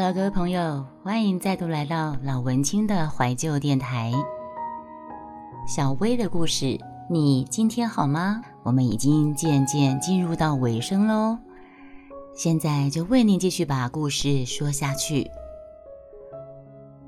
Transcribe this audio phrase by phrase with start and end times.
[0.00, 4.12] Hello，各位朋友，欢迎再度来到老文青的怀旧电台。
[5.66, 6.78] 小薇的故事，
[7.10, 8.40] 你今天好吗？
[8.62, 11.36] 我们已经渐渐进入到尾声喽，
[12.32, 15.28] 现在就为您继续把故事说下去。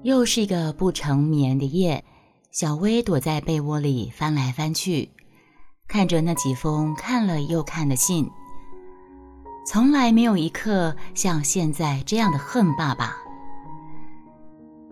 [0.03, 2.03] 又是一个不成眠的夜，
[2.51, 5.13] 小薇躲在被窝里翻来翻去，
[5.87, 8.29] 看着那几封看了又看的信。
[9.65, 13.17] 从来没有一刻像现在这样的恨爸爸。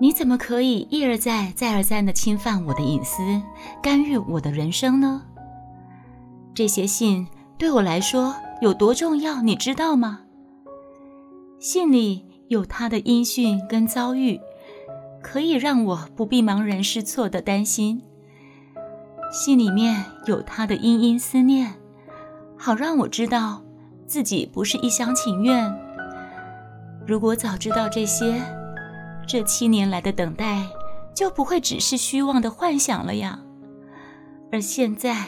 [0.00, 3.42] 你怎么可以一而再、再而三的侵犯我的隐私，
[3.82, 5.22] 干预我的人生呢？
[6.54, 10.20] 这些信对我来说有多重要，你知道吗？
[11.58, 14.38] 信里有他的音讯跟遭遇，
[15.20, 18.02] 可以让我不必茫然失措的担心。
[19.32, 21.74] 信里面有他的殷殷思念，
[22.56, 23.64] 好让我知道。
[24.08, 25.70] 自己不是一厢情愿。
[27.06, 28.42] 如果早知道这些，
[29.26, 30.66] 这七年来的等待
[31.14, 33.38] 就不会只是虚妄的幻想了呀。
[34.50, 35.26] 而现在，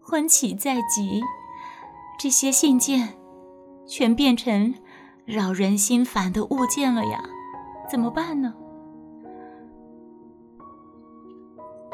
[0.00, 1.22] 婚期在即，
[2.18, 3.10] 这些信件
[3.86, 4.74] 全变成
[5.24, 7.22] 扰人心烦的物件了呀，
[7.88, 8.52] 怎么办呢？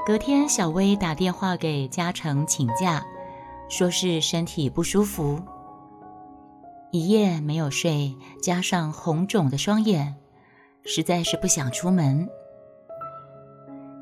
[0.07, 3.05] 隔天，小薇打电话给嘉诚请假，
[3.69, 5.39] 说是身体不舒服。
[6.95, 10.15] 一夜没有睡，加上红肿的双眼，
[10.85, 12.29] 实在是不想出门。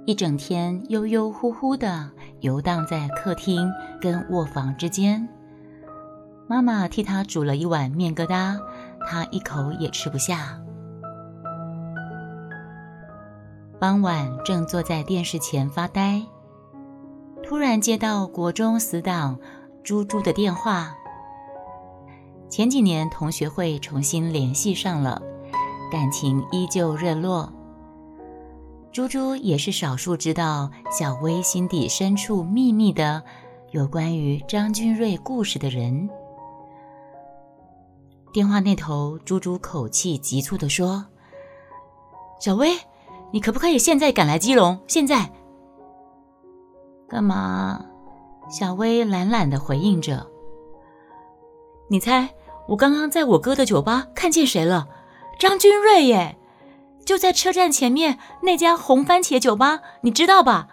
[0.04, 3.66] 一整天悠悠乎乎的游荡在客厅
[3.98, 5.26] 跟卧房之间。
[6.46, 8.60] 妈妈替他煮了一碗面疙瘩，
[9.08, 10.60] 他一口也吃不下。
[13.80, 16.20] 傍晚正坐在电视前发呆，
[17.42, 19.40] 突然接到国中死党
[19.82, 20.94] 猪猪的电话。
[22.52, 25.22] 前几年同学会重新联系上了，
[25.90, 27.50] 感情依旧热络。
[28.92, 33.22] 猪猪也是少数知道小薇心底深处秘密的
[33.70, 36.10] 有关于张君瑞故事的人。
[38.34, 41.06] 电话那头，猪猪口气急促地说
[42.38, 42.76] ：“小薇，
[43.30, 44.78] 你可不可以现在赶来基隆？
[44.86, 45.32] 现在？
[47.08, 47.82] 干嘛？”
[48.50, 50.26] 小薇懒懒地回应着
[51.88, 52.28] ：“你猜？”
[52.68, 54.88] 我刚刚在我哥的酒吧看见谁了？
[55.38, 56.38] 张君瑞耶，
[57.04, 60.68] 就在车站前面那家红番茄酒吧，你知道吧？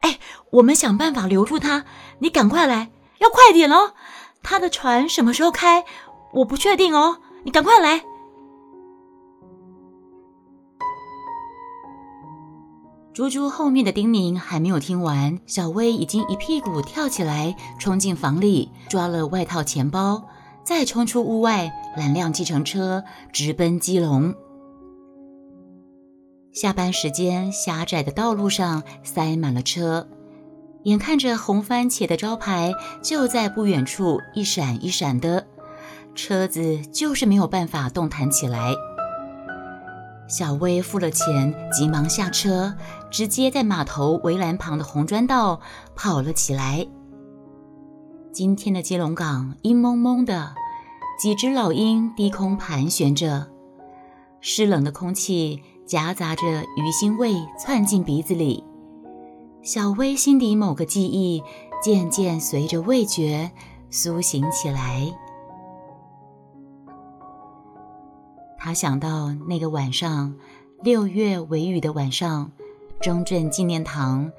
[0.00, 0.18] 哎，
[0.50, 1.84] 我们想办法留住他，
[2.18, 3.92] 你赶快来，要快点哦。
[4.42, 5.84] 他的船什么时候开？
[6.32, 8.02] 我不确定哦，你赶快来。
[13.12, 20.22] 猪猪后面的叮咛还没有听完，小薇已经一屁股跳起来，冲进房里，抓了外套、钱包。
[20.64, 24.34] 再冲出屋外，拦辆计程车直奔基隆。
[26.52, 30.08] 下班时间，狭窄的道路上塞满了车，
[30.84, 35.46] 眼看着红番茄的招牌就在不远处一闪一闪的，
[36.14, 38.74] 车子就是没有办法动弹起来。
[40.26, 42.74] 小薇付了钱，急忙下车，
[43.10, 45.60] 直接在码头围栏旁的红砖道
[45.94, 46.86] 跑了起来。
[48.38, 50.54] 今天的基隆港阴蒙蒙的，
[51.18, 53.48] 几只老鹰低空盘旋着，
[54.40, 58.62] 湿冷的空气夹杂着鱼腥味窜进鼻子里。
[59.60, 61.42] 小薇心底某个记忆
[61.82, 63.50] 渐渐随着味觉
[63.90, 65.12] 苏醒起来。
[68.56, 70.36] 他想到那个晚上，
[70.84, 72.52] 六月微雨的晚上，
[73.00, 74.30] 中正纪念堂，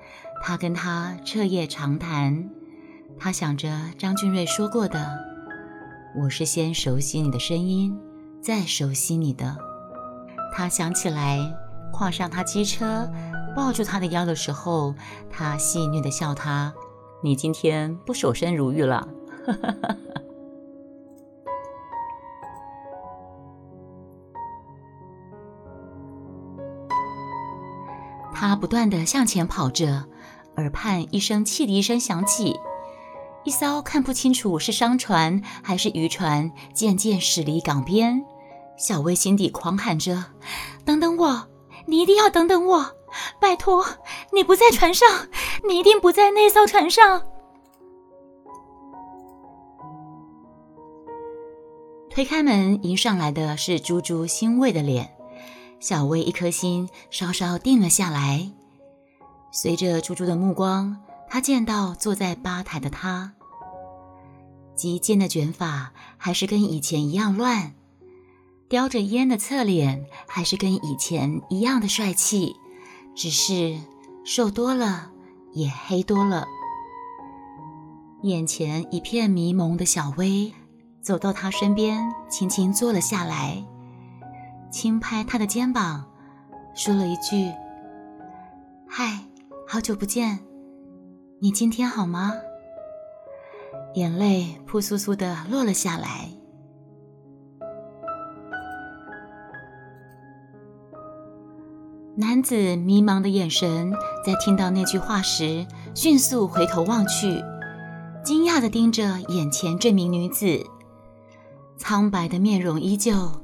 [0.42, 2.50] 他跟他彻夜长谈。
[3.20, 5.20] 他想着张俊瑞说过的
[6.16, 8.00] ：“我是先熟悉你的声音，
[8.42, 9.58] 再熟悉你的。”
[10.56, 11.38] 他想起来，
[11.92, 13.12] 跨上他机车，
[13.54, 14.96] 抱住他的腰的时候，
[15.30, 16.74] 他戏谑地笑他
[17.22, 19.06] ：“你今天不守身如玉了。
[28.34, 30.06] ”他不断地向前跑着，
[30.56, 32.58] 耳畔一声汽笛声响起。
[33.46, 38.24] 一艘看不清楚是商船还是渔船渐渐驶离港边，
[38.78, 40.26] 小薇心底狂喊着
[40.86, 41.48] ：“等等我，
[41.88, 42.86] 你一定要等等我！
[43.40, 43.84] 拜托，
[44.34, 45.08] 你不在船上，
[45.68, 47.24] 你一定不在那艘船上。”
[52.12, 55.10] 推开门，迎上来的是猪猪欣慰的脸，
[55.80, 58.52] 小薇一颗心稍稍定了下来。
[59.52, 60.98] 随着猪猪的目光。
[61.30, 63.34] 他见到坐在吧台的他，
[64.76, 67.74] 极尖的卷发还是跟以前一样乱，
[68.68, 72.56] 叼着烟的侧脸还是跟以前一样的帅气，
[73.16, 73.78] 只是
[74.26, 75.12] 瘦多了，
[75.54, 76.48] 也黑多了。
[78.24, 80.52] 眼前一片迷蒙的小薇
[81.02, 83.64] 走到他身边，轻轻坐了下来，
[84.72, 86.06] 轻拍他的肩膀，
[86.74, 87.52] 说了一句
[88.90, 89.20] ：“嗨，
[89.68, 90.40] 好久不见，
[91.42, 92.34] 你今天好吗？”
[93.96, 96.30] 眼泪扑簌簌的落了下来。
[102.16, 103.94] 男子迷茫的眼神，
[104.26, 105.66] 在听到那句话时，
[105.96, 107.42] 迅速回头望去，
[108.22, 110.66] 惊讶的盯着眼前这名女子。
[111.78, 113.42] 苍白的面容依旧，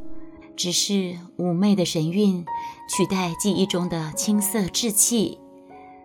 [0.57, 2.45] 只是妩媚的神韵
[2.89, 5.39] 取代记忆中的青涩稚气。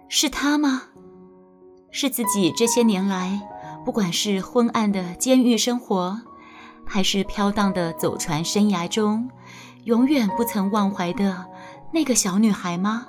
[0.09, 0.90] 是她吗？
[1.91, 3.41] 是自己这些年来，
[3.85, 6.21] 不管是昏暗的监狱生活，
[6.87, 9.29] 还是飘荡的走船生涯中，
[9.85, 11.47] 永远不曾忘怀的。
[11.93, 13.09] 那个小女孩吗？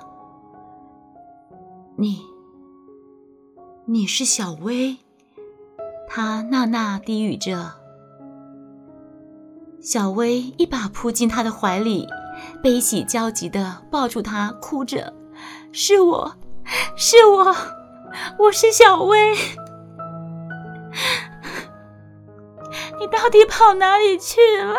[1.96, 2.22] 你，
[3.86, 4.96] 你是小薇。
[6.08, 7.74] 她呐呐低语着。
[9.80, 12.06] 小薇一把扑进他的怀里，
[12.62, 15.12] 悲喜交集的抱住他，哭着
[15.72, 16.36] ：“是我，
[16.96, 17.54] 是我，
[18.38, 19.34] 我是小薇。
[22.98, 24.74] 你到底跑哪里去了？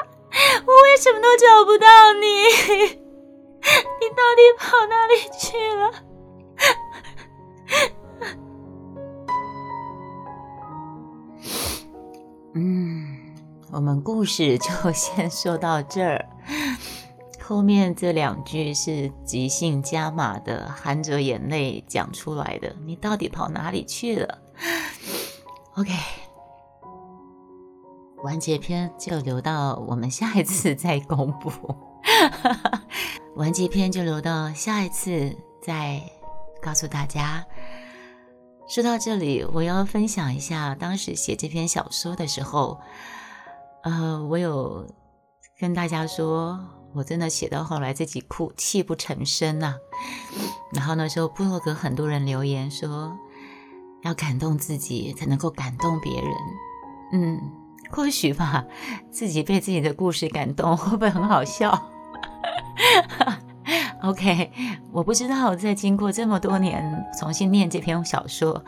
[0.66, 2.28] 我为什么都找不到你？”
[3.64, 5.92] 你到底跑哪里去了？
[12.56, 13.34] 嗯，
[13.72, 16.26] 我们故事就先说到这儿。
[17.46, 22.74] 后面这两句是即兴加码的，含着眼泪讲出来的。
[22.86, 24.40] 你到底跑哪里去了？
[25.76, 25.92] OK，
[28.24, 31.52] 完结篇就留到我们下一次再公布。
[33.36, 36.02] 完结篇就留到下一次再
[36.62, 37.46] 告诉大家。
[38.70, 42.80] 说到这里，我要分享一下当时写这篇小说的时候，
[43.84, 44.88] 呃，我有
[45.60, 46.58] 跟大家说，
[46.94, 49.76] 我真的写到后来自己哭泣不成声呐。
[50.74, 53.18] 然后那时候部落格很多人留言说，
[54.04, 56.32] 要感动自己才能够感动别人。
[57.14, 57.42] 嗯，
[57.90, 58.66] 或许吧，
[59.12, 61.90] 自己被自己的故事感动，会不会很好笑？
[64.04, 64.52] OK，
[64.92, 68.64] 我不知道在经过这么多年重新念这篇小说，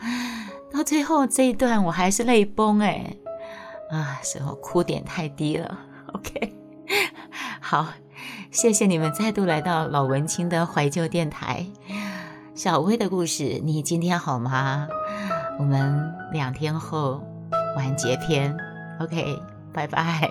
[0.72, 3.14] 到最后这一段我还是泪崩哎
[3.90, 5.78] 啊，时候哭点太低了。
[6.14, 6.56] OK，
[7.60, 7.88] 好，
[8.50, 11.66] 谢谢你们再度来到老文青的怀旧电台。
[12.54, 14.88] 小薇的故事，你今天好吗？
[15.58, 17.22] 我们两天后
[17.76, 18.56] 完结篇。
[19.00, 19.42] OK，
[19.72, 20.28] 拜拜。